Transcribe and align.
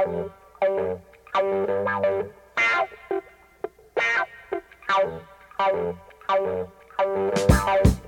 Thank 0.00 0.30
you. 7.84 7.99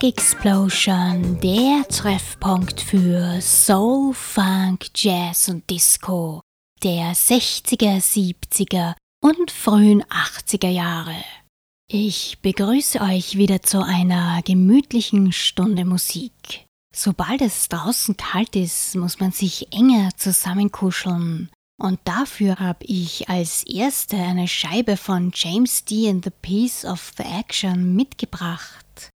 Black 0.00 0.14
Explosion, 0.14 1.38
der 1.40 1.86
Treffpunkt 1.88 2.80
für 2.80 3.40
Soul, 3.40 4.14
Funk, 4.14 4.86
Jazz 4.94 5.48
und 5.48 5.68
Disco 5.68 6.40
der 6.82 7.12
60er, 7.12 8.00
70er 8.00 8.94
und 9.22 9.50
frühen 9.50 10.02
80er 10.04 10.68
Jahre. 10.68 11.16
Ich 11.90 12.38
begrüße 12.40 13.00
euch 13.00 13.36
wieder 13.36 13.60
zu 13.62 13.84
einer 13.84 14.40
gemütlichen 14.42 15.32
Stunde 15.32 15.84
Musik. 15.84 16.64
Sobald 16.94 17.42
es 17.42 17.68
draußen 17.68 18.16
kalt 18.16 18.56
ist, 18.56 18.96
muss 18.96 19.20
man 19.20 19.32
sich 19.32 19.70
enger 19.72 20.10
zusammenkuscheln. 20.16 21.50
Und 21.78 22.00
dafür 22.04 22.58
habe 22.58 22.84
ich 22.86 23.28
als 23.28 23.64
erste 23.64 24.16
eine 24.16 24.48
Scheibe 24.48 24.96
von 24.96 25.32
James 25.34 25.84
D. 25.84 26.08
and 26.08 26.24
the 26.24 26.30
Piece 26.30 26.86
of 26.86 27.12
the 27.18 27.24
Action 27.24 27.94
mitgebracht 27.94 29.10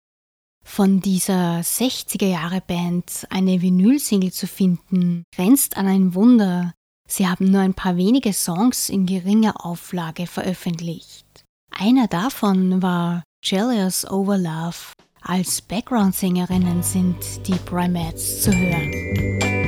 von 0.63 1.01
dieser 1.01 1.59
60er 1.59 2.25
Jahre 2.25 2.61
Band 2.61 3.27
eine 3.29 3.61
Vinylsingle 3.61 4.31
zu 4.31 4.47
finden, 4.47 5.23
grenzt 5.35 5.77
an 5.77 5.87
ein 5.87 6.15
Wunder. 6.15 6.73
Sie 7.07 7.27
haben 7.27 7.51
nur 7.51 7.61
ein 7.61 7.73
paar 7.73 7.97
wenige 7.97 8.33
Songs 8.33 8.89
in 8.89 9.05
geringer 9.05 9.65
Auflage 9.65 10.25
veröffentlicht. 10.25 11.25
Einer 11.71 12.07
davon 12.07 12.81
war 12.81 13.23
Jealous 13.43 14.09
Over 14.09 14.37
Love. 14.37 14.93
Als 15.21 15.61
Background-Sängerinnen 15.61 16.83
sind 16.83 17.17
die 17.47 17.55
Primates 17.55 18.41
zu 18.41 18.51
hören. 18.51 19.62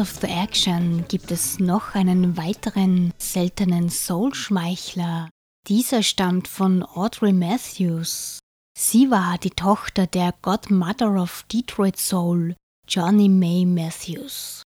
Piece 0.00 0.16
of 0.16 0.20
the 0.22 0.28
Action 0.28 1.04
gibt 1.08 1.30
es 1.30 1.58
noch 1.58 1.94
einen 1.94 2.38
weiteren 2.38 3.12
seltenen 3.18 3.90
Soul-Schmeichler. 3.90 5.28
Dieser 5.68 6.02
stammt 6.02 6.48
von 6.48 6.82
Audrey 6.82 7.34
Matthews. 7.34 8.38
Sie 8.78 9.10
war 9.10 9.36
die 9.36 9.50
Tochter 9.50 10.06
der 10.06 10.32
Godmother 10.40 11.20
of 11.20 11.44
Detroit 11.52 11.98
Soul, 11.98 12.56
Johnny 12.88 13.28
May 13.28 13.66
Matthews. 13.66 14.62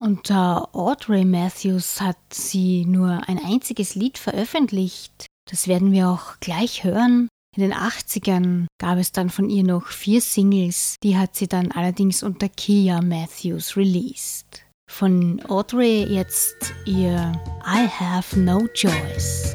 Unter 0.00 0.74
Audrey 0.74 1.26
Matthews 1.26 2.00
hat 2.00 2.16
sie 2.32 2.86
nur 2.86 3.28
ein 3.28 3.38
einziges 3.44 3.94
Lied 3.94 4.16
veröffentlicht. 4.16 5.26
Das 5.50 5.68
werden 5.68 5.92
wir 5.92 6.08
auch 6.08 6.40
gleich 6.40 6.84
hören. 6.84 7.28
In 7.54 7.62
den 7.62 7.74
80ern 7.74 8.68
gab 8.80 8.96
es 8.96 9.12
dann 9.12 9.28
von 9.28 9.50
ihr 9.50 9.64
noch 9.64 9.88
vier 9.88 10.22
Singles, 10.22 10.96
die 11.02 11.18
hat 11.18 11.36
sie 11.36 11.46
dann 11.46 11.72
allerdings 11.72 12.22
unter 12.22 12.48
Kia 12.48 13.02
Matthews 13.02 13.76
released. 13.76 14.64
Von 14.88 15.40
Audrey 15.48 16.02
jetzt 16.08 16.74
ihr 16.84 17.32
I 17.64 17.86
Have 17.86 18.40
No 18.40 18.66
Choice. 18.74 19.54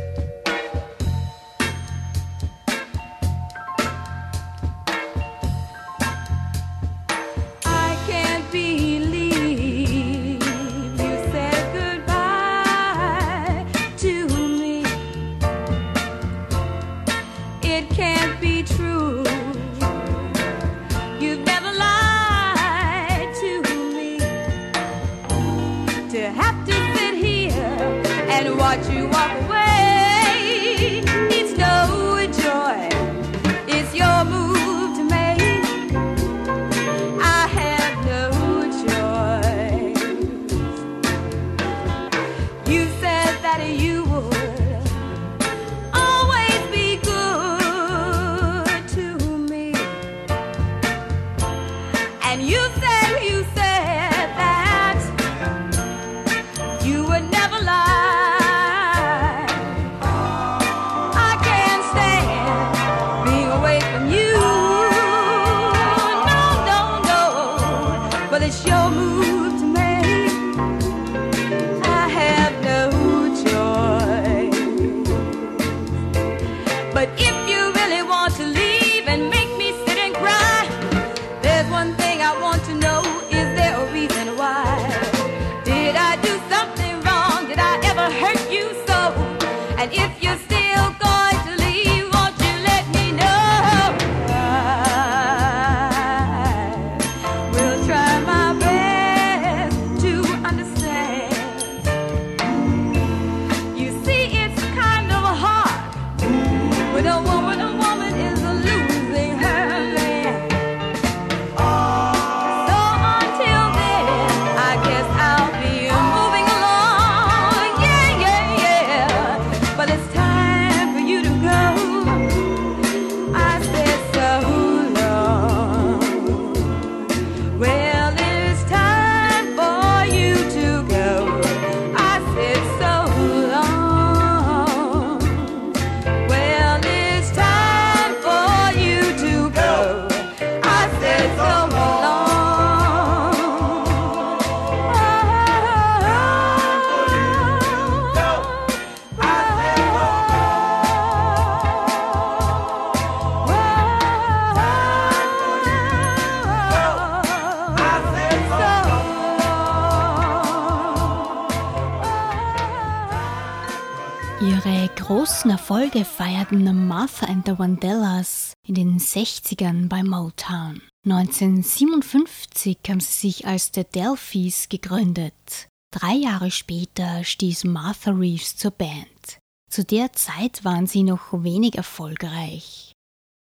Erfolge 165.24 166.04
feierten 166.04 166.86
Martha 166.86 167.28
and 167.28 167.46
the 167.46 167.58
Vandellas 167.58 168.52
in 168.68 168.76
den 168.76 169.00
60ern 169.00 169.88
bei 169.88 170.04
Motown. 170.04 170.82
1957 171.06 172.78
haben 172.90 173.00
sie 173.00 173.30
sich 173.30 173.48
als 173.48 173.72
The 173.74 173.86
Delphis 173.86 174.68
gegründet. 174.68 175.70
Drei 175.94 176.16
Jahre 176.16 176.52
später 176.52 177.24
stieß 177.24 177.64
Martha 177.64 178.12
Reeves 178.12 178.58
zur 178.58 178.72
Band. 178.72 179.40
Zu 179.72 179.86
der 179.86 180.12
Zeit 180.12 180.66
waren 180.66 180.88
sie 180.88 181.04
noch 181.04 181.32
wenig 181.32 181.76
erfolgreich. 181.76 182.92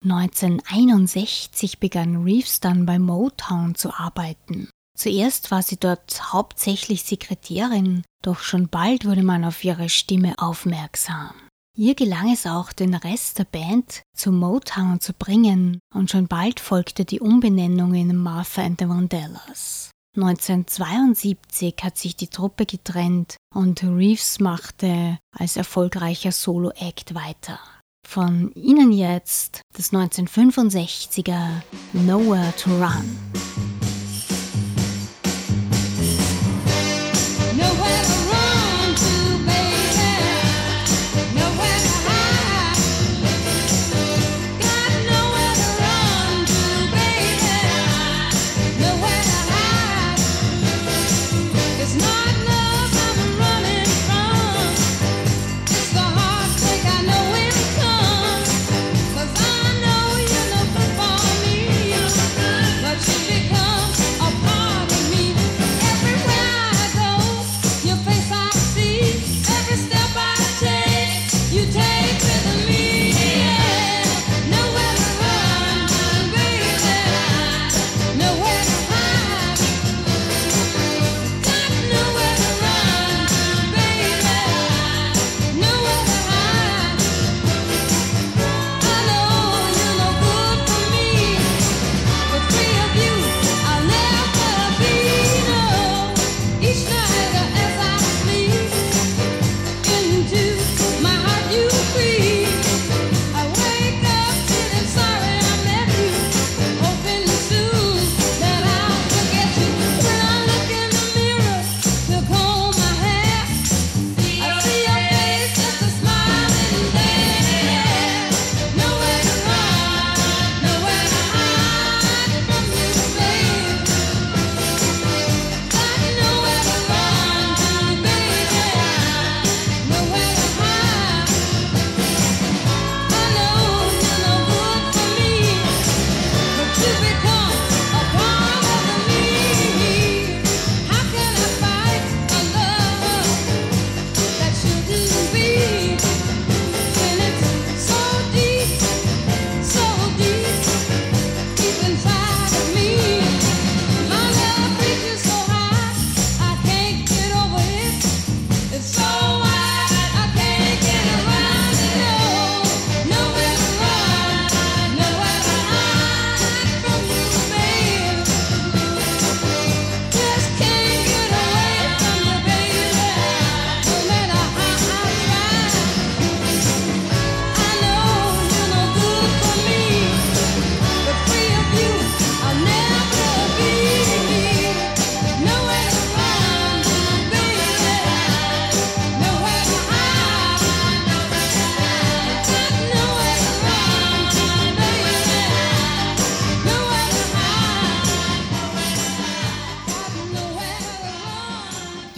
1961 0.03 1.79
begann 1.79 2.23
Reeves 2.23 2.59
dann 2.59 2.85
bei 2.85 2.99
Motown 2.99 3.75
zu 3.75 3.93
arbeiten. 3.93 4.69
Zuerst 4.97 5.49
war 5.49 5.63
sie 5.63 5.77
dort 5.77 6.33
hauptsächlich 6.33 7.03
Sekretärin, 7.03 8.03
doch 8.21 8.39
schon 8.39 8.67
bald 8.67 9.05
wurde 9.05 9.23
man 9.23 9.45
auf 9.45 9.63
ihre 9.63 9.87
Stimme 9.87 10.37
aufmerksam. 10.39 11.31
Ihr 11.79 11.95
gelang 11.95 12.29
es 12.29 12.45
auch, 12.45 12.73
den 12.73 12.93
Rest 12.93 13.39
der 13.39 13.45
Band 13.45 14.03
zu 14.13 14.33
Motown 14.33 14.99
zu 14.99 15.13
bringen 15.13 15.79
und 15.95 16.11
schon 16.11 16.27
bald 16.27 16.59
folgte 16.59 17.05
die 17.05 17.21
Umbenennung 17.21 17.93
in 17.93 18.17
Martha 18.17 18.63
and 18.63 18.81
the 18.81 18.89
Vandellas. 18.89 19.89
1972 20.17 21.75
hat 21.81 21.97
sich 21.97 22.17
die 22.17 22.27
Truppe 22.27 22.65
getrennt 22.65 23.37
und 23.55 23.81
Reeves 23.81 24.41
machte 24.41 25.19
als 25.33 25.55
erfolgreicher 25.55 26.33
Solo-Act 26.33 27.15
weiter. 27.15 27.59
Von 28.05 28.51
ihnen 28.55 28.91
jetzt 28.91 29.61
das 29.73 29.93
1965er 29.93 31.61
Nowhere 31.93 32.53
to 32.57 32.71
Run. 32.71 33.78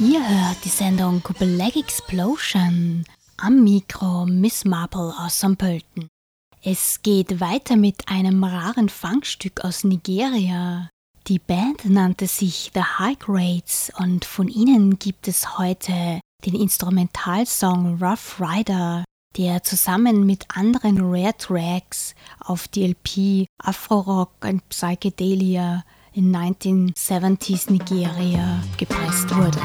Ihr 0.02 0.28
hört 0.28 0.66
die 0.66 0.70
Sendung 0.70 1.22
Black 1.38 1.76
Explosion 1.76 3.04
am 3.38 3.64
Mikro 3.64 4.26
Miss 4.26 4.66
Marple 4.66 5.14
aus 5.16 5.38
St. 5.38 5.56
Pölten. 5.60 6.08
Es 6.64 7.04
geht 7.04 7.40
weiter 7.40 7.76
mit 7.76 8.08
einem 8.08 8.44
raren 8.44 8.90
Funkstück 8.90 9.64
aus 9.64 9.84
Nigeria. 9.84 10.90
Die 11.28 11.38
Band 11.38 11.86
nannte 11.86 12.26
sich 12.26 12.72
The 12.74 12.82
High 12.82 13.20
Grades 13.20 13.92
und 14.00 14.26
von 14.26 14.48
ihnen 14.48 14.98
gibt 14.98 15.28
es 15.28 15.60
heute 15.60 16.20
den 16.48 16.56
Instrumentalsong 16.56 18.04
Rough 18.04 18.42
Rider, 18.42 19.06
der 19.38 19.62
zusammen 19.62 20.26
mit 20.26 20.48
anderen 20.52 20.98
Rare 21.00 21.38
Tracks 21.38 22.16
auf 22.40 22.68
die 22.68 22.88
LP 22.88 23.46
Afro 23.60 24.00
Rock 24.00 24.32
and 24.42 24.68
Psychedelia 24.68 25.84
in 26.14 26.36
1970s 26.36 27.72
Nigeria 27.72 28.62
gepresst 28.78 29.34
wurde. 29.36 29.60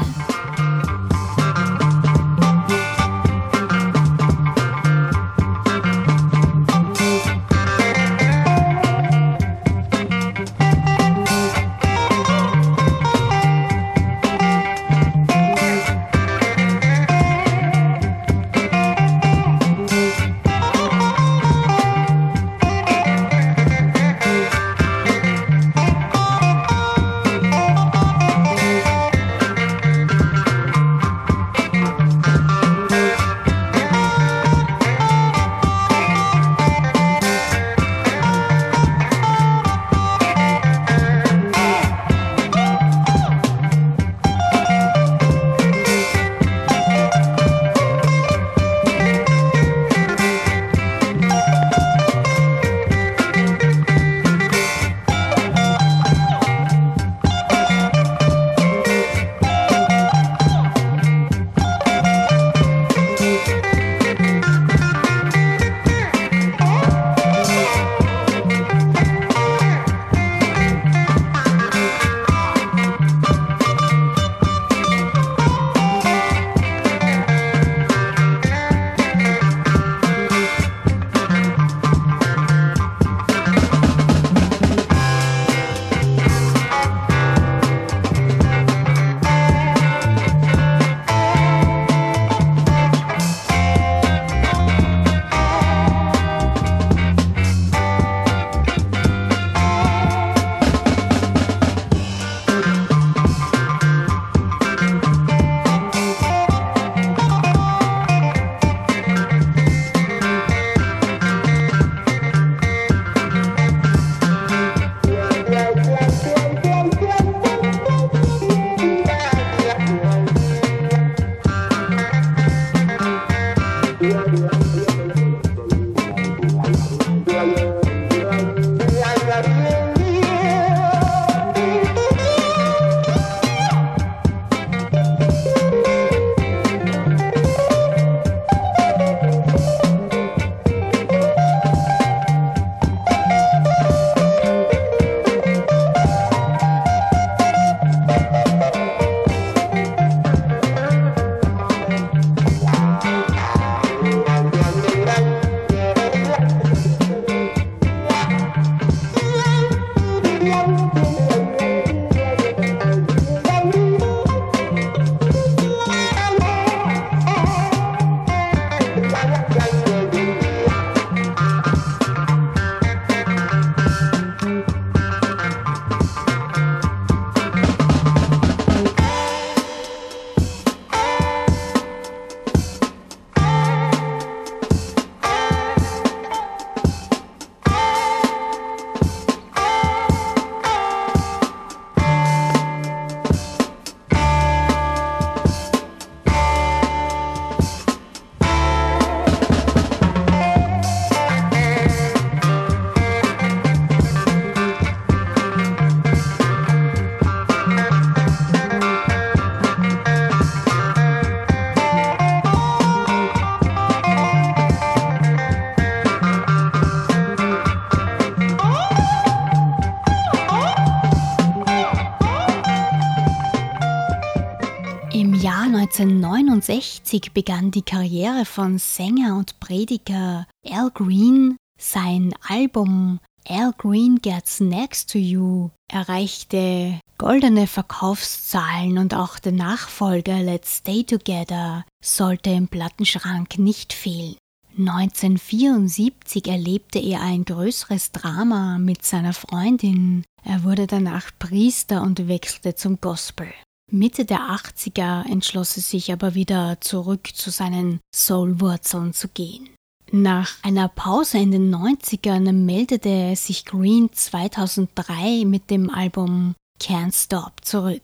1969 227.07 227.31
begann 227.31 227.71
die 227.71 227.83
Karriere 227.83 228.43
von 228.43 228.77
Sänger 228.79 229.37
und 229.37 229.59
Prediger 229.61 230.45
Al 230.69 230.91
Green. 230.93 231.55
Sein 231.79 232.33
Album 232.47 233.19
Al 233.47 233.71
Green 233.77 234.17
Gets 234.21 234.59
Next 234.59 235.11
to 235.11 235.17
You 235.17 235.69
erreichte 235.89 236.99
goldene 237.17 237.67
Verkaufszahlen 237.67 238.97
und 238.97 239.13
auch 239.13 239.39
der 239.39 239.53
Nachfolger 239.53 240.39
Let's 240.41 240.77
Stay 240.77 241.03
Together 241.03 241.85
sollte 242.03 242.49
im 242.49 242.67
Plattenschrank 242.67 243.57
nicht 243.57 243.93
fehlen. 243.93 244.35
1974 244.77 246.47
erlebte 246.47 246.99
er 246.99 247.21
ein 247.21 247.45
größeres 247.45 248.11
Drama 248.11 248.77
mit 248.79 249.05
seiner 249.05 249.33
Freundin. 249.33 250.23
Er 250.43 250.63
wurde 250.63 250.87
danach 250.87 251.31
Priester 251.39 252.01
und 252.01 252.27
wechselte 252.27 252.75
zum 252.75 252.99
Gospel. 252.99 253.47
Mitte 253.91 254.25
der 254.25 254.39
80er 254.39 255.29
entschloss 255.29 255.77
er 255.77 255.83
sich 255.83 256.11
aber 256.11 256.35
wieder 256.35 256.77
zurück 256.81 257.29
zu 257.33 257.51
seinen 257.51 257.99
Soul-Wurzeln 258.13 259.13
zu 259.13 259.29
gehen. 259.29 259.69
Nach 260.11 260.51
einer 260.63 260.87
Pause 260.87 261.37
in 261.37 261.51
den 261.51 261.73
90ern 261.73 262.51
meldete 262.51 263.35
sich 263.35 263.65
Green 263.65 264.09
2003 264.11 265.45
mit 265.45 265.69
dem 265.69 265.89
Album 265.89 266.55
Can't 266.81 267.13
Stop 267.13 267.63
zurück. 267.63 268.01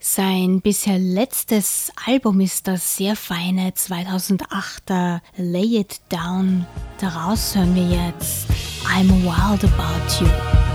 Sein 0.00 0.60
bisher 0.60 0.98
letztes 0.98 1.92
Album 2.06 2.40
ist 2.40 2.66
das 2.66 2.96
sehr 2.96 3.14
feine 3.14 3.70
2008er 3.70 5.20
Lay 5.36 5.78
It 5.78 6.00
Down. 6.08 6.66
Daraus 6.98 7.54
hören 7.54 7.74
wir 7.76 7.88
jetzt 7.88 8.48
I'm 8.84 9.08
Wild 9.22 9.64
About 9.64 10.24
You. 10.24 10.71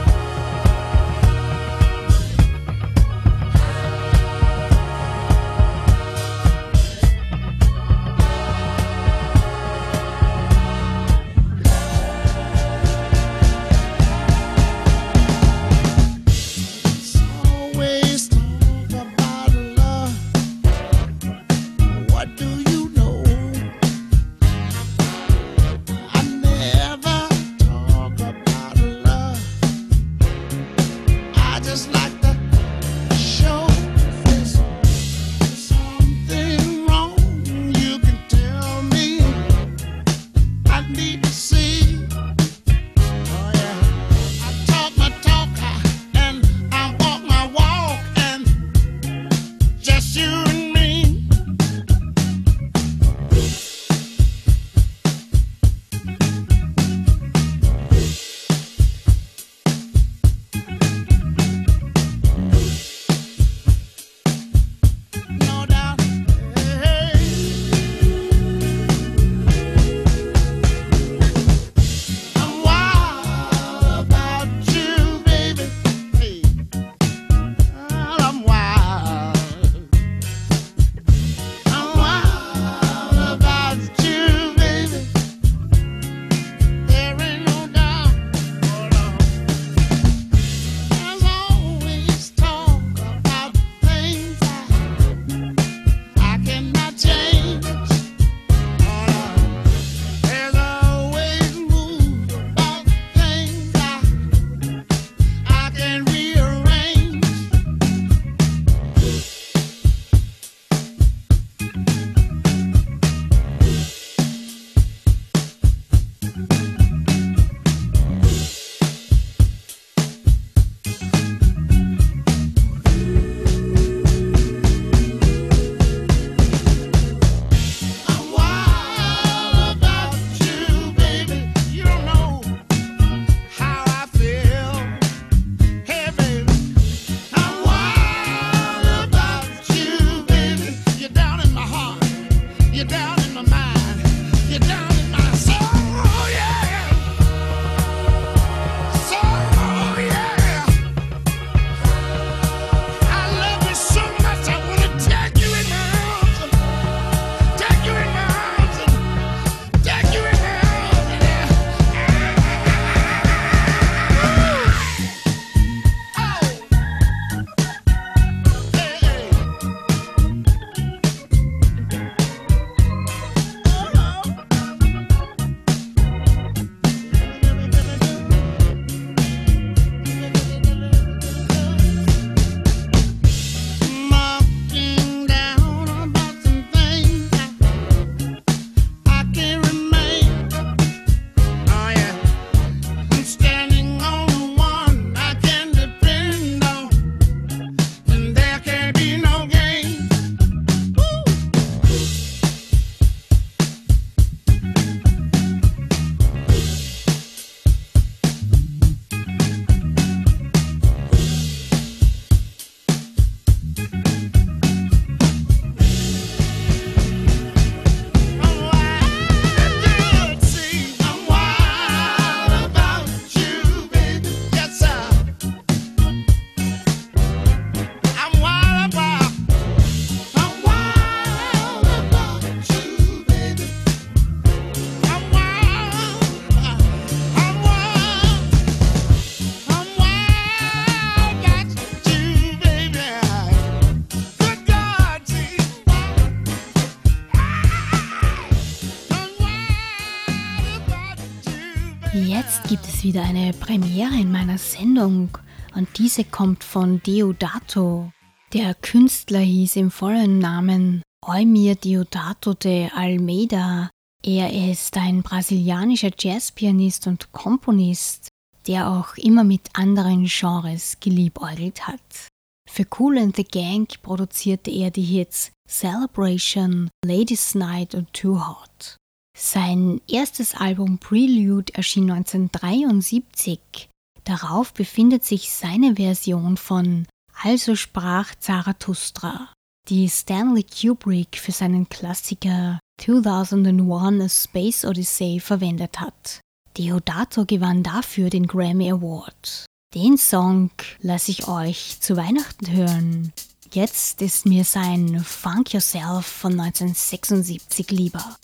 Wieder 253.07 253.23
eine 253.23 253.53
Premiere 253.53 254.15
in 254.15 254.33
meiner 254.33 254.57
Sendung 254.57 255.29
und 255.73 255.97
diese 255.97 256.25
kommt 256.25 256.65
von 256.65 257.01
Deodato. 257.03 258.11
Der 258.51 258.75
Künstler 258.75 259.39
hieß 259.39 259.77
im 259.77 259.91
vollen 259.91 260.39
Namen 260.39 261.03
Eumir 261.25 261.75
Deodato 261.75 262.53
de 262.53 262.89
Almeida. 262.93 263.89
Er 264.25 264.71
ist 264.71 264.97
ein 264.97 265.23
brasilianischer 265.23 266.11
Jazzpianist 266.19 267.07
und 267.07 267.31
Komponist, 267.31 268.27
der 268.67 268.89
auch 268.89 269.15
immer 269.15 269.45
mit 269.45 269.69
anderen 269.71 270.25
Genres 270.25 270.97
geliebäugelt 270.99 271.87
hat. 271.87 272.27
Für 272.69 272.85
Cool 272.99 273.19
and 273.19 273.37
the 273.37 273.45
Gang 273.45 273.87
produzierte 274.01 274.69
er 274.69 274.91
die 274.91 275.03
Hits 275.03 275.53
Celebration, 275.69 276.89
Ladies 277.05 277.55
Night 277.55 277.95
und 277.95 278.11
Too 278.11 278.37
Hot. 278.37 278.97
Sein 279.39 280.01
erstes 280.07 280.55
Album 280.55 280.97
Prelude 280.97 281.71
erschien 281.75 282.09
1973. 282.09 283.87
Darauf 284.23 284.73
befindet 284.73 285.23
sich 285.23 285.51
seine 285.51 285.95
Version 285.95 286.57
von 286.57 287.05
Also 287.43 287.75
sprach 287.75 288.33
Zarathustra, 288.39 289.53
die 289.89 290.09
Stanley 290.09 290.63
Kubrick 290.63 291.37
für 291.37 291.51
seinen 291.51 291.87
Klassiker 291.87 292.79
2001 292.99 294.23
A 294.23 294.27
Space 294.27 294.85
Odyssey 294.85 295.39
verwendet 295.39 295.99
hat. 295.99 296.41
Deodato 296.75 297.45
gewann 297.45 297.83
dafür 297.83 298.31
den 298.31 298.47
Grammy 298.47 298.91
Award. 298.91 299.67
Den 299.93 300.17
Song 300.17 300.71
lasse 300.99 301.29
ich 301.29 301.47
euch 301.47 302.01
zu 302.01 302.17
Weihnachten 302.17 302.71
hören. 302.71 303.33
Jetzt 303.71 304.23
ist 304.23 304.47
mir 304.47 304.63
sein 304.63 305.23
Funk 305.23 305.73
Yourself 305.73 306.25
von 306.25 306.59
1976 306.59 307.91
lieber. 307.91 308.37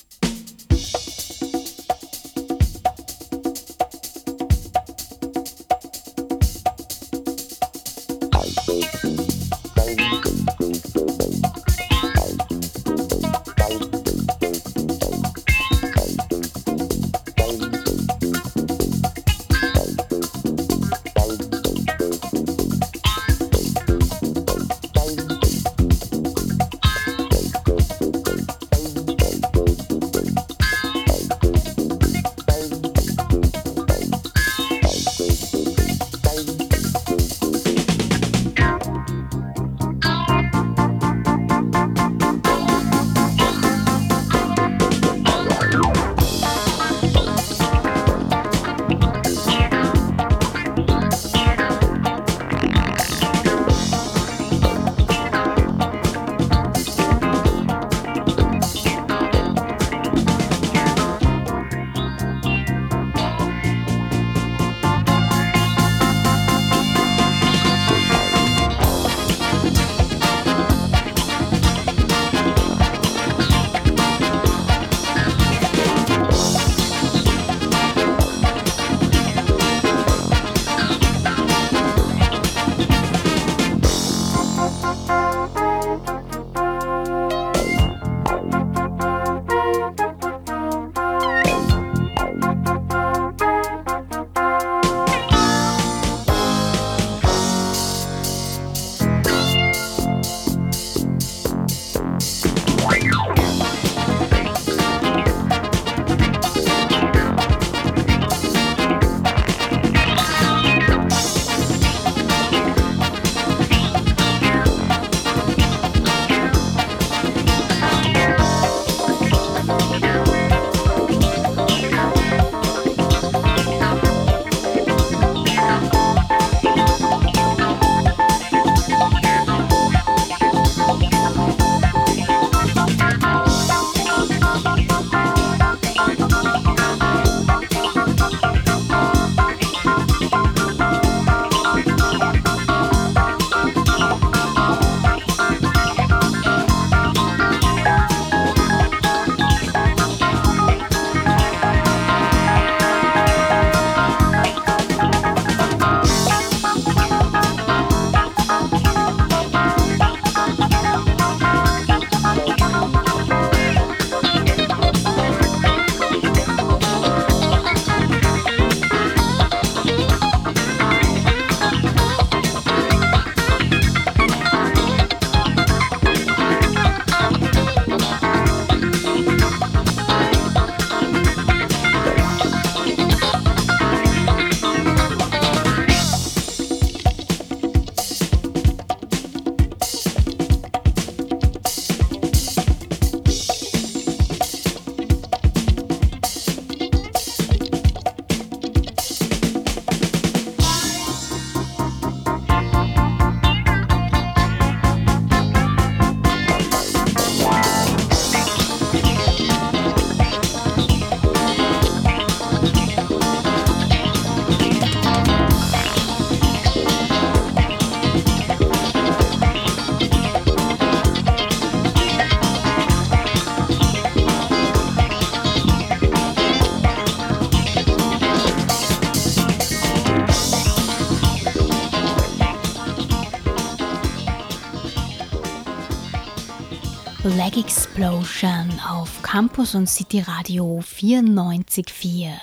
Leg 237.38 237.58
Explosion 237.58 238.80
auf 238.88 239.24
Campus 239.24 239.74
und 239.74 239.90
City 239.90 240.20
Radio 240.20 240.82
94.4. 240.82 242.38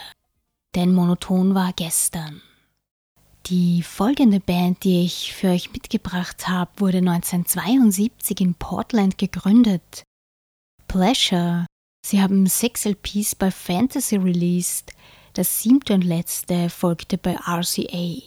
Denn 0.74 0.92
monoton 0.92 1.54
war 1.54 1.72
gestern. 1.72 2.42
Die 3.46 3.84
folgende 3.84 4.40
Band, 4.40 4.82
die 4.82 5.04
ich 5.04 5.32
für 5.32 5.50
euch 5.50 5.72
mitgebracht 5.72 6.48
habe, 6.48 6.72
wurde 6.78 6.98
1972 6.98 8.40
in 8.40 8.54
Portland 8.54 9.16
gegründet. 9.16 10.02
Pleasure. 10.88 11.66
Sie 12.04 12.20
haben 12.20 12.46
sechs 12.46 12.84
LPs 12.84 13.36
bei 13.36 13.52
Fantasy 13.52 14.16
released. 14.16 14.92
Das 15.34 15.62
siebte 15.62 15.94
und 15.94 16.02
letzte 16.02 16.68
folgte 16.68 17.16
bei 17.16 17.36
RCA. 17.36 18.26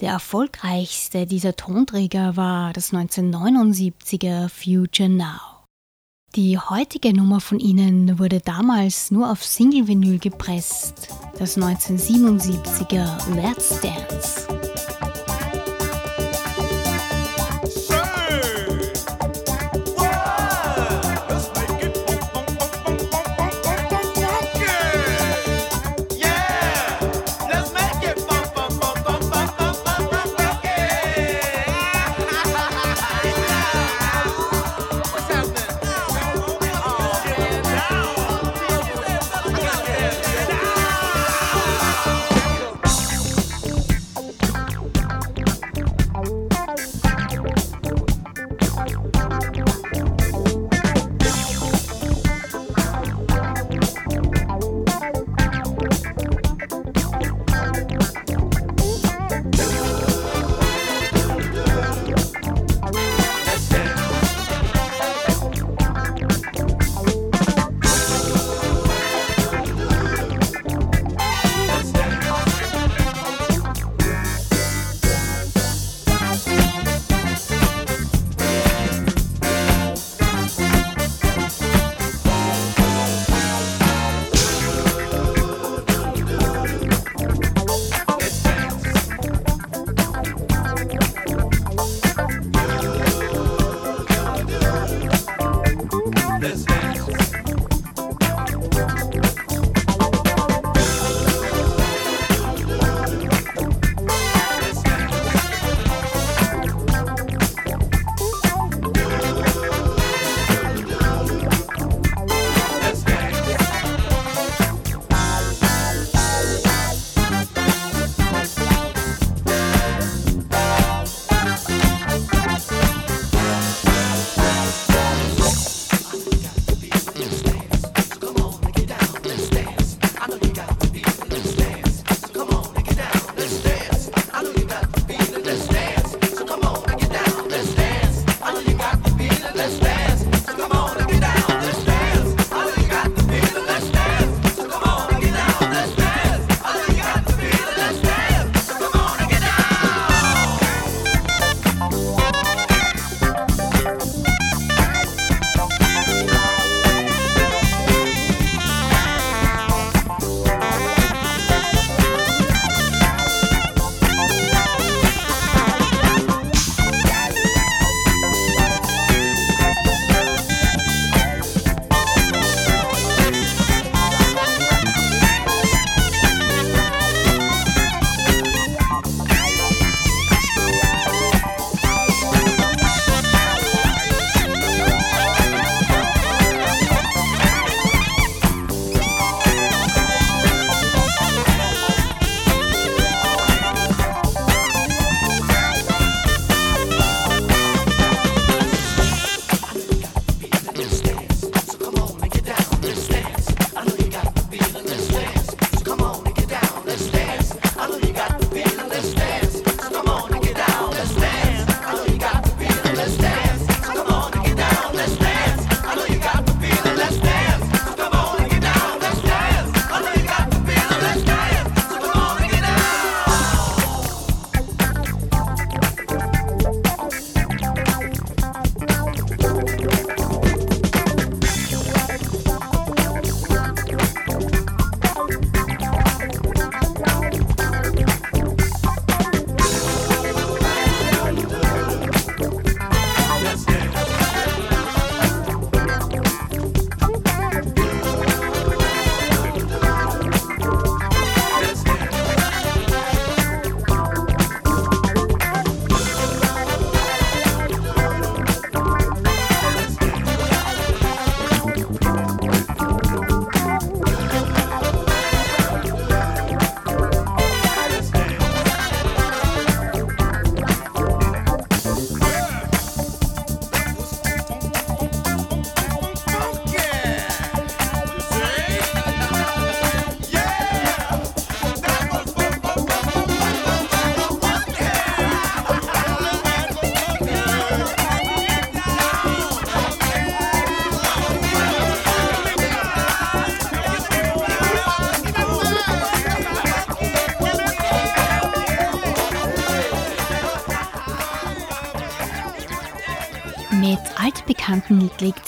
Der 0.00 0.12
erfolgreichste 0.12 1.26
dieser 1.26 1.56
Tonträger 1.56 2.36
war 2.36 2.72
das 2.72 2.92
1979er 2.92 4.48
Future 4.48 5.08
Now. 5.08 5.53
Die 6.36 6.58
heutige 6.58 7.14
Nummer 7.14 7.38
von 7.40 7.60
ihnen 7.60 8.18
wurde 8.18 8.40
damals 8.40 9.12
nur 9.12 9.30
auf 9.30 9.44
Single-Vinyl 9.44 10.18
gepresst, 10.18 11.06
das 11.38 11.56
1977er 11.56 13.36
Let's 13.36 13.80
Dance. 13.80 14.73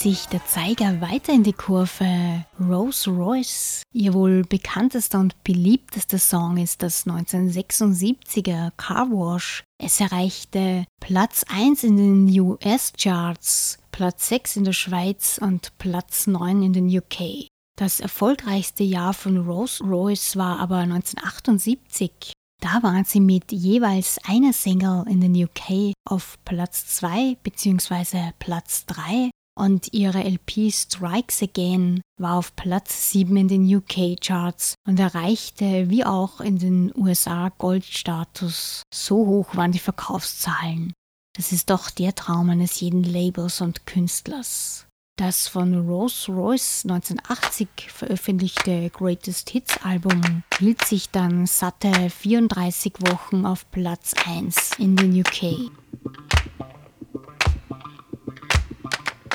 Sich 0.07 0.27
der 0.27 0.45
Zeiger 0.45 1.01
weiter 1.01 1.33
in 1.33 1.43
die 1.43 1.51
Kurve. 1.51 2.45
Rose 2.61 3.09
Royce, 3.09 3.83
ihr 3.91 4.13
wohl 4.13 4.43
bekanntester 4.43 5.19
und 5.19 5.43
beliebtester 5.43 6.17
Song 6.17 6.55
ist 6.55 6.81
das 6.81 7.05
1976er 7.05 8.71
Car 8.77 9.09
Wash. 9.09 9.63
Es 9.83 9.99
erreichte 9.99 10.85
Platz 11.01 11.43
1 11.49 11.83
in 11.83 11.97
den 11.97 12.39
US-Charts, 12.39 13.79
Platz 13.91 14.29
6 14.29 14.55
in 14.55 14.63
der 14.63 14.71
Schweiz 14.71 15.41
und 15.41 15.77
Platz 15.77 16.25
9 16.25 16.63
in 16.63 16.71
den 16.71 16.87
UK. 16.87 17.49
Das 17.77 17.99
erfolgreichste 17.99 18.85
Jahr 18.85 19.13
von 19.13 19.35
Rose 19.45 19.83
Royce 19.83 20.37
war 20.37 20.59
aber 20.59 20.77
1978. 20.77 22.31
Da 22.61 22.81
waren 22.81 23.03
sie 23.03 23.19
mit 23.19 23.51
jeweils 23.51 24.19
einer 24.25 24.53
Single 24.53 25.03
in 25.09 25.19
den 25.19 25.35
UK 25.35 25.93
auf 26.09 26.37
Platz 26.45 26.87
2 26.95 27.39
bzw. 27.43 28.31
Platz 28.39 28.85
3 28.85 29.31
und 29.57 29.93
ihre 29.93 30.23
LP 30.23 30.71
Strikes 30.71 31.41
Again 31.41 32.01
war 32.19 32.35
auf 32.37 32.55
Platz 32.55 33.11
7 33.11 33.35
in 33.35 33.47
den 33.47 33.75
UK-Charts 33.75 34.75
und 34.87 34.99
erreichte 34.99 35.89
wie 35.89 36.05
auch 36.05 36.39
in 36.39 36.59
den 36.59 36.93
USA 36.95 37.49
Goldstatus. 37.57 38.83
So 38.93 39.25
hoch 39.25 39.55
waren 39.55 39.71
die 39.71 39.79
Verkaufszahlen. 39.79 40.93
Das 41.35 41.51
ist 41.51 41.69
doch 41.69 41.89
der 41.89 42.15
Traum 42.15 42.49
eines 42.49 42.79
jeden 42.79 43.03
Labels 43.03 43.61
und 43.61 43.85
Künstlers. 43.85 44.87
Das 45.17 45.47
von 45.47 45.87
Rolls 45.87 46.29
Royce 46.29 46.83
1980 46.85 47.67
veröffentlichte 47.89 48.91
Greatest 48.91 49.49
Hits 49.49 49.77
Album 49.83 50.43
hielt 50.59 50.85
sich 50.85 51.09
dann 51.09 51.47
satte 51.47 51.91
34 52.11 52.93
Wochen 52.99 53.47
auf 53.47 53.69
Platz 53.71 54.13
1 54.27 54.73
in 54.77 54.95
den 54.95 55.19
UK. 55.19 55.71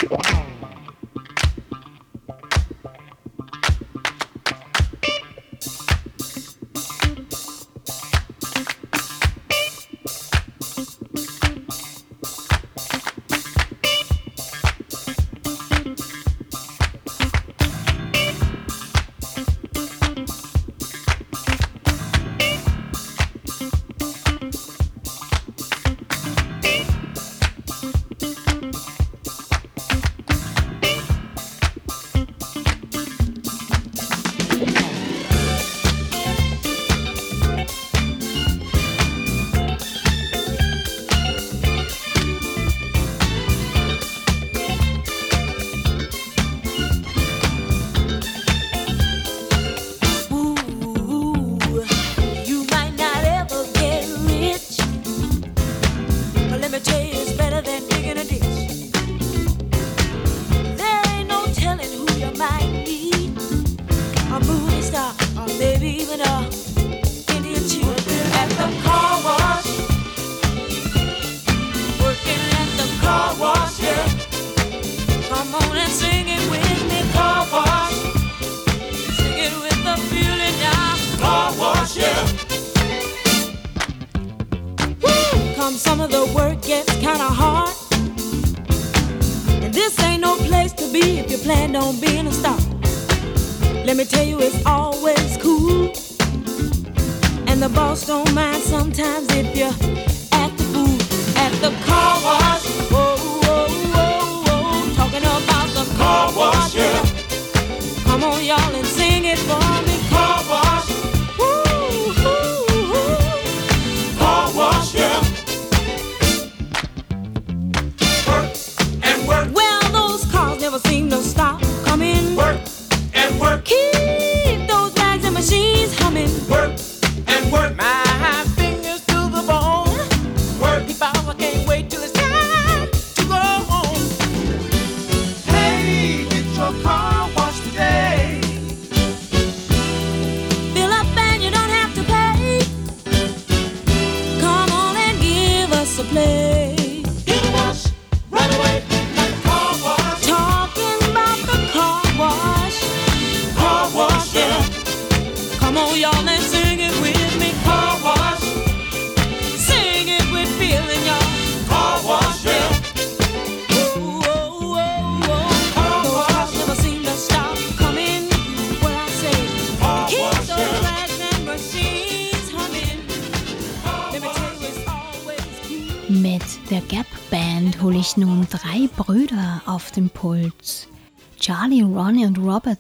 Dem 0.03 0.52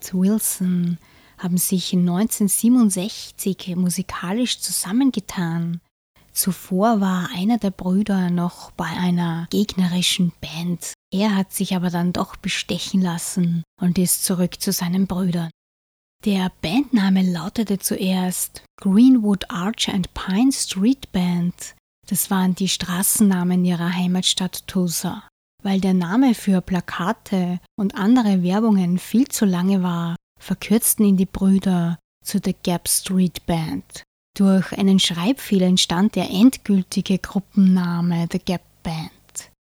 Robert 0.02 0.14
Wilson 0.14 0.98
haben 1.38 1.56
sich 1.56 1.92
1967 1.92 3.76
musikalisch 3.76 4.58
zusammengetan. 4.60 5.80
Zuvor 6.32 7.00
war 7.00 7.30
einer 7.34 7.58
der 7.58 7.70
Brüder 7.70 8.30
noch 8.30 8.70
bei 8.72 8.86
einer 8.86 9.46
gegnerischen 9.50 10.32
Band. 10.40 10.94
Er 11.12 11.36
hat 11.36 11.52
sich 11.52 11.76
aber 11.76 11.90
dann 11.90 12.12
doch 12.12 12.36
bestechen 12.36 13.02
lassen 13.02 13.62
und 13.80 13.98
ist 13.98 14.24
zurück 14.24 14.60
zu 14.60 14.72
seinen 14.72 15.06
Brüdern. 15.06 15.50
Der 16.24 16.50
Bandname 16.62 17.22
lautete 17.22 17.78
zuerst 17.78 18.64
Greenwood 18.80 19.50
Arch 19.50 19.88
and 19.88 20.12
Pine 20.14 20.52
Street 20.52 21.12
Band. 21.12 21.74
Das 22.08 22.30
waren 22.30 22.54
die 22.54 22.68
Straßennamen 22.68 23.64
ihrer 23.64 23.92
Heimatstadt 23.92 24.66
Tulsa. 24.66 25.28
Weil 25.62 25.80
der 25.80 25.94
Name 25.94 26.34
für 26.34 26.60
Plakate 26.60 27.60
und 27.76 27.94
andere 27.94 28.42
Werbungen 28.42 28.98
viel 28.98 29.28
zu 29.28 29.44
lange 29.44 29.82
war, 29.82 30.16
verkürzten 30.40 31.04
ihn 31.04 31.16
die 31.16 31.26
Brüder 31.26 31.98
zu 32.24 32.38
The 32.42 32.54
Gap 32.62 32.88
Street 32.88 33.46
Band. 33.46 34.02
Durch 34.36 34.72
einen 34.72 34.98
Schreibfehler 34.98 35.66
entstand 35.66 36.16
der 36.16 36.30
endgültige 36.30 37.18
Gruppenname 37.18 38.28
The 38.32 38.38
Gap 38.38 38.62
Band. 38.82 39.10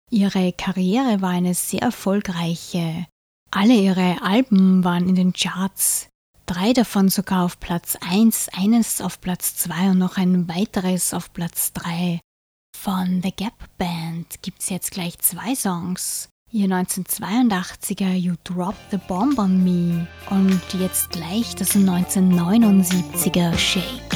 Ihre 0.09 0.53
Karriere 0.53 1.21
war 1.21 1.31
eine 1.31 1.53
sehr 1.53 1.81
erfolgreiche. 1.81 3.05
Alle 3.51 3.73
ihre 3.75 4.21
Alben 4.23 4.83
waren 4.83 5.07
in 5.09 5.15
den 5.15 5.33
Charts, 5.33 6.07
drei 6.45 6.73
davon 6.73 7.09
sogar 7.09 7.43
auf 7.43 7.59
Platz 7.59 7.97
1, 8.01 8.49
eines 8.49 9.01
auf 9.01 9.21
Platz 9.21 9.55
2 9.57 9.91
und 9.91 9.99
noch 9.99 10.17
ein 10.17 10.47
weiteres 10.47 11.13
auf 11.13 11.33
Platz 11.33 11.73
3. 11.73 12.19
Von 12.83 13.21
The 13.23 13.31
Gap 13.33 13.53
Band 13.77 14.41
gibt 14.41 14.61
es 14.61 14.67
jetzt 14.67 14.91
gleich 14.91 15.17
zwei 15.19 15.55
Songs. 15.55 16.27
Ihr 16.51 16.67
1982er 16.67 18.13
You 18.13 18.33
Dropped 18.43 18.91
the 18.91 18.97
Bomb 19.07 19.39
on 19.39 19.63
Me 19.63 20.05
und 20.29 20.61
jetzt 20.77 21.11
gleich 21.11 21.55
das 21.55 21.77
1979er 21.77 23.57
Shake. 23.57 24.12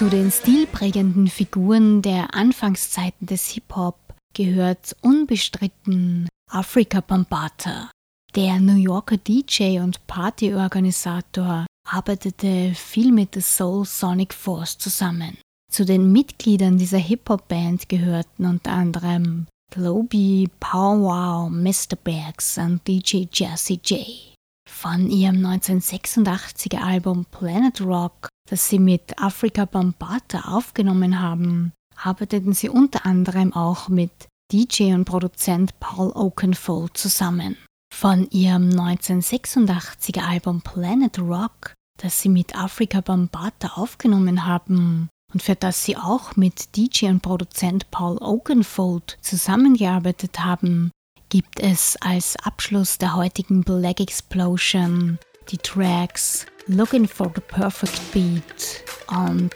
Zu 0.00 0.08
den 0.08 0.30
stilprägenden 0.30 1.26
Figuren 1.26 2.00
der 2.00 2.34
Anfangszeiten 2.34 3.26
des 3.26 3.48
Hip-Hop 3.48 3.98
gehört 4.32 4.96
unbestritten 5.02 6.26
Afrika 6.50 7.02
Bambata. 7.02 7.90
Der 8.34 8.60
New 8.60 8.78
Yorker 8.78 9.18
DJ 9.18 9.80
und 9.80 10.06
Partyorganisator 10.06 11.66
arbeitete 11.86 12.72
viel 12.74 13.12
mit 13.12 13.34
der 13.34 13.42
Soul 13.42 13.84
Sonic 13.84 14.32
Force 14.32 14.78
zusammen. 14.78 15.36
Zu 15.70 15.84
den 15.84 16.10
Mitgliedern 16.10 16.78
dieser 16.78 16.96
Hip-Hop-Band 16.96 17.90
gehörten 17.90 18.46
unter 18.46 18.72
anderem 18.72 19.48
Globy, 19.70 20.48
Powwow, 20.60 21.50
Mr. 21.50 21.96
Bags 22.02 22.56
und 22.56 22.88
DJ 22.88 23.26
Jazzy 23.30 23.78
J. 23.84 24.29
Von 24.70 25.10
ihrem 25.10 25.44
1986er 25.44 26.78
Album 26.78 27.26
Planet 27.26 27.80
Rock 27.82 28.30
das 28.50 28.68
sie 28.68 28.80
mit 28.80 29.16
Afrika 29.22 29.64
Bambata 29.64 30.56
aufgenommen 30.56 31.20
haben, 31.20 31.72
arbeiteten 31.96 32.52
sie 32.52 32.68
unter 32.68 33.06
anderem 33.06 33.52
auch 33.52 33.88
mit 33.88 34.10
DJ 34.52 34.92
und 34.92 35.04
Produzent 35.04 35.78
Paul 35.78 36.10
Oakenfold 36.10 36.96
zusammen. 36.96 37.56
Von 37.94 38.28
ihrem 38.30 38.70
1986er 38.70 40.22
Album 40.22 40.62
Planet 40.62 41.18
Rock, 41.20 41.74
das 42.00 42.20
sie 42.20 42.28
mit 42.28 42.56
Afrika 42.56 43.00
Bambata 43.00 43.74
aufgenommen 43.76 44.46
haben 44.46 45.08
und 45.32 45.42
für 45.42 45.54
das 45.54 45.84
sie 45.84 45.96
auch 45.96 46.34
mit 46.34 46.76
DJ 46.76 47.06
und 47.06 47.22
Produzent 47.22 47.88
Paul 47.92 48.18
Oakenfold 48.18 49.18
zusammengearbeitet 49.20 50.40
haben, 50.40 50.90
gibt 51.30 51.60
es 51.60 51.96
als 52.00 52.36
Abschluss 52.42 52.98
der 52.98 53.14
heutigen 53.14 53.62
Black 53.62 54.00
Explosion 54.00 55.18
die 55.48 55.58
Tracks 55.58 56.44
Looking 56.66 57.08
for 57.08 57.32
the 57.34 57.40
Perfect 57.40 58.12
Beat 58.12 58.84
und 59.08 59.50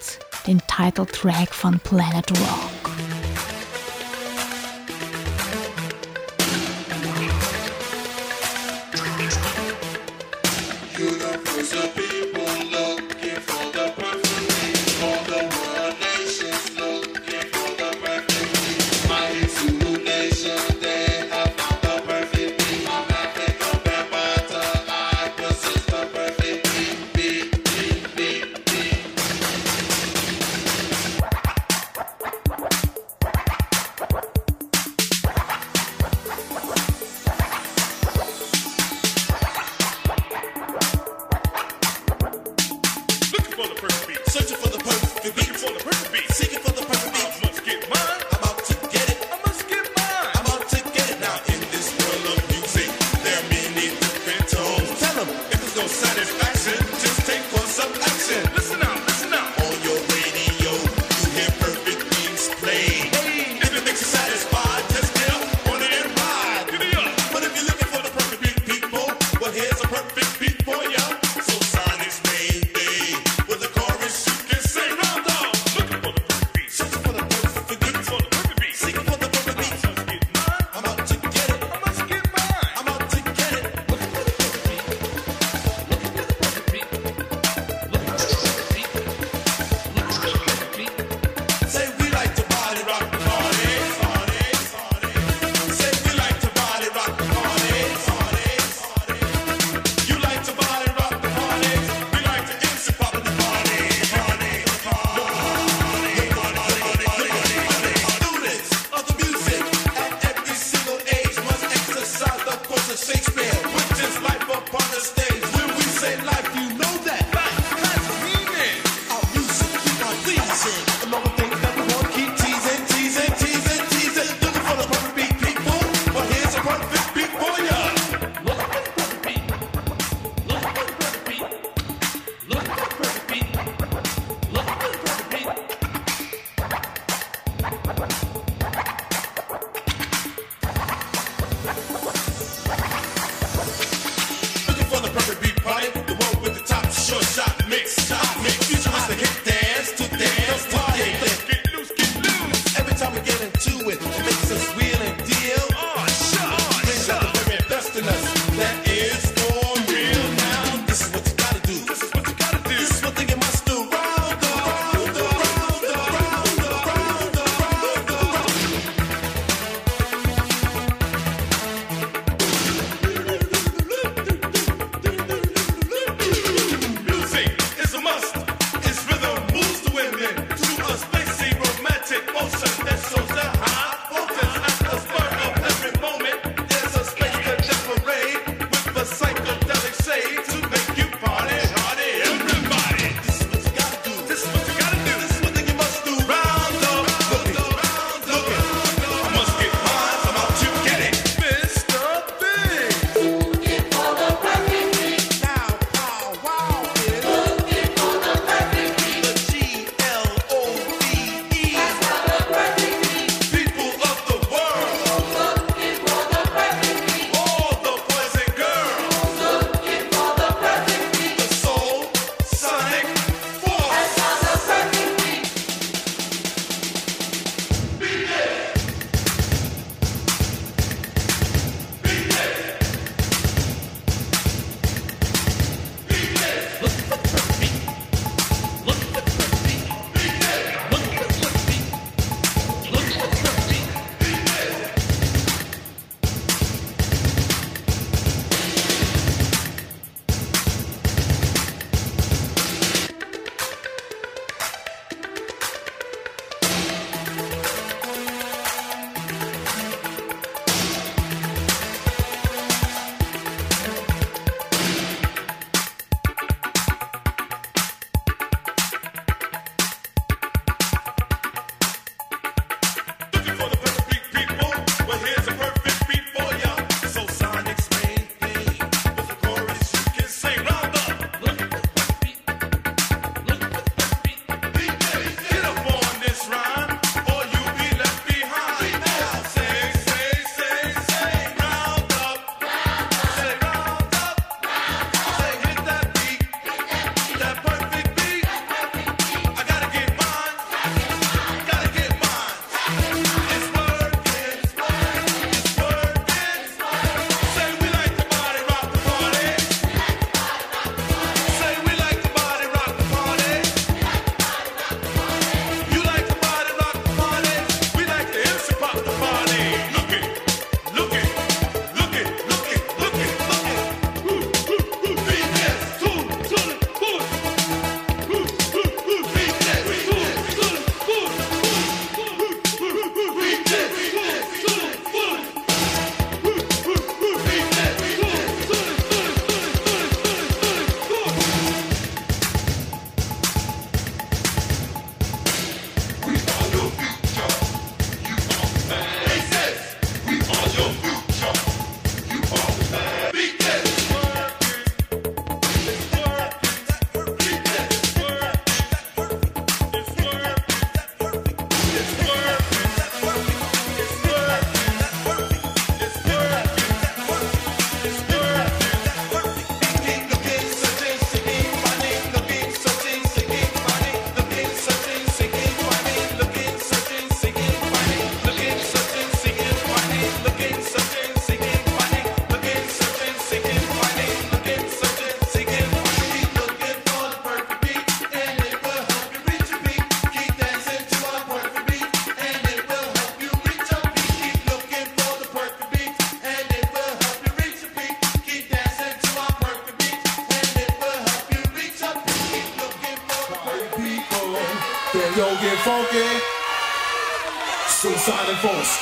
den 0.47 0.63
Titeltrack 0.67 1.53
von 1.53 1.79
Planet 1.81 2.31
Rock. 2.31 3.04
the 45.25 45.33
beat. 45.33 45.94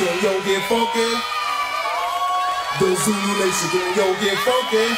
Nation, 0.01 0.23
yo, 0.23 0.43
get 0.45 0.63
funky. 0.71 1.21
The 2.81 2.97
Zulu 2.97 3.33
Nation, 3.45 3.95
yo, 3.95 4.15
get 4.21 4.39
funky. 4.39 4.97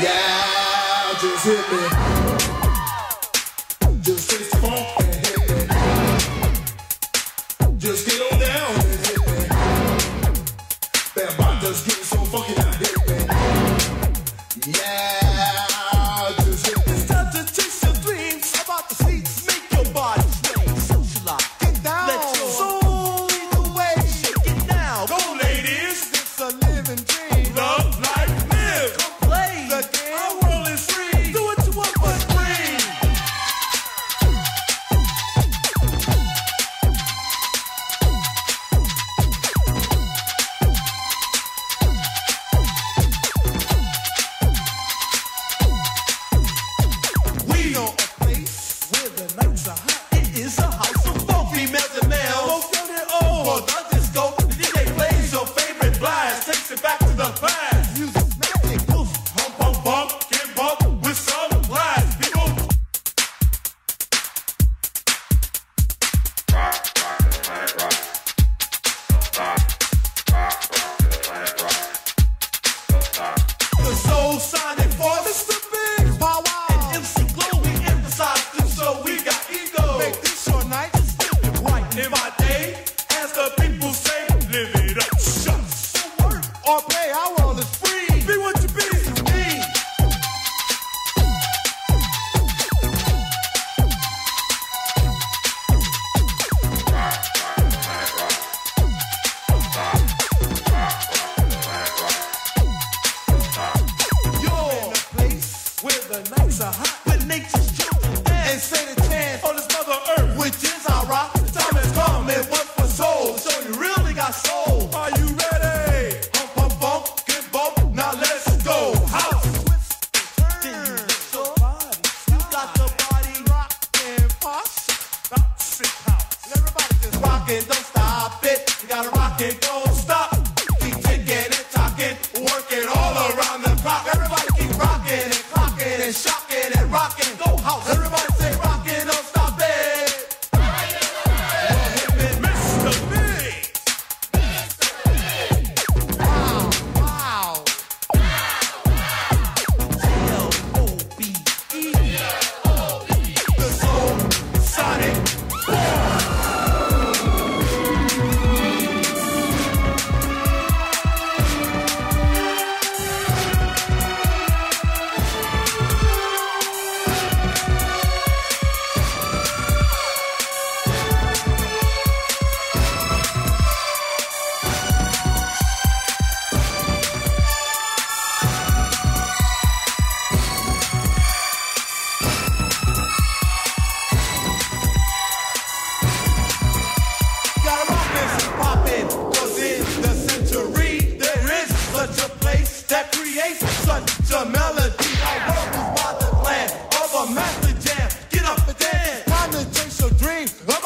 Yeah, 0.00 1.14
just 1.20 1.44
hit 1.44 1.72
me. 1.72 2.37
or 86.68 86.82
pay 86.82 87.10
our 87.10 87.37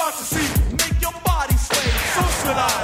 about 0.03 0.18
to 0.18 0.24
see 0.24 0.62
make 0.72 1.00
your 1.00 1.12
body 1.24 1.55
sway. 1.55 1.90
Socialize. 2.14 2.81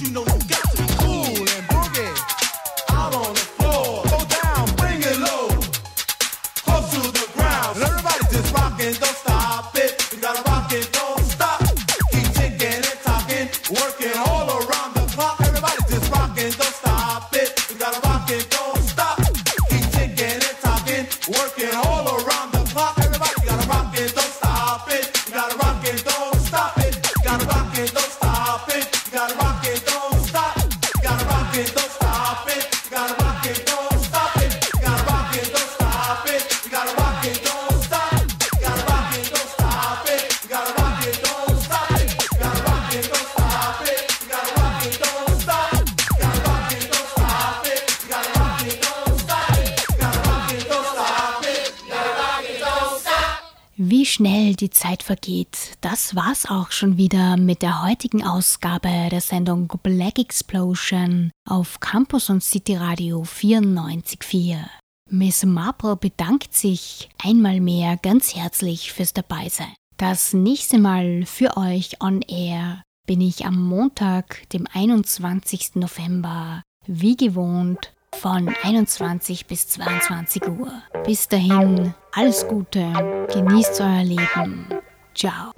you 0.00 0.10
know 0.10 0.20
you 0.20 0.48
got 0.48 0.63
vergeht. 55.14 55.76
Das 55.80 56.16
war's 56.16 56.44
auch 56.46 56.72
schon 56.72 56.96
wieder 56.96 57.36
mit 57.36 57.62
der 57.62 57.84
heutigen 57.84 58.24
Ausgabe 58.24 58.88
der 59.10 59.20
Sendung 59.20 59.68
Black 59.82 60.18
Explosion 60.18 61.30
auf 61.48 61.78
Campus 61.78 62.30
und 62.30 62.42
City 62.42 62.74
Radio 62.74 63.22
94.4. 63.22 64.58
Miss 65.10 65.44
Marple 65.44 65.94
bedankt 65.94 66.54
sich 66.54 67.10
einmal 67.22 67.60
mehr 67.60 67.96
ganz 67.96 68.34
herzlich 68.34 68.92
fürs 68.92 69.12
Dabeisein. 69.12 69.72
Das 69.98 70.32
nächste 70.32 70.78
Mal 70.78 71.24
für 71.26 71.56
euch 71.56 72.02
on 72.02 72.20
air 72.22 72.82
bin 73.06 73.20
ich 73.20 73.46
am 73.46 73.62
Montag, 73.62 74.48
dem 74.48 74.66
21. 74.72 75.76
November, 75.76 76.62
wie 76.86 77.16
gewohnt 77.16 77.92
von 78.14 78.52
21 78.62 79.46
bis 79.46 79.68
22 79.68 80.48
Uhr. 80.48 80.72
Bis 81.04 81.28
dahin, 81.28 81.94
alles 82.12 82.48
Gute, 82.48 83.26
genießt 83.32 83.80
euer 83.80 84.02
Leben 84.02 84.66
Ciao. 85.14 85.54